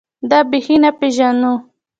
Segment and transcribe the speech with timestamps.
[0.29, 1.53] دا بېخي نه پېژنو.